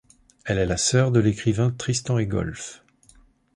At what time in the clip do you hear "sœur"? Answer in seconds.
0.77-1.11